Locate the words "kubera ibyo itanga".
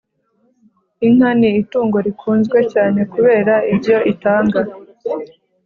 3.13-4.61